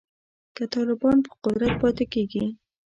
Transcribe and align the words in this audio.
که 0.55 0.63
طالبان 0.73 1.17
په 1.25 1.31
قدرت 1.43 1.73
پاتې 1.81 2.05
کیږي 2.13 2.45